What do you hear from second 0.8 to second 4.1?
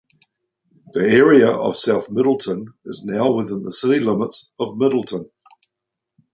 The area of South Middletown is now within the city